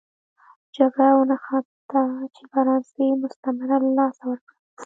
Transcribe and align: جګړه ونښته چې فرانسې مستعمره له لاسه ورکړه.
جګړه 0.75 1.09
ونښته 1.17 2.03
چې 2.35 2.43
فرانسې 2.51 3.05
مستعمره 3.21 3.75
له 3.83 3.89
لاسه 3.97 4.23
ورکړه. 4.27 4.55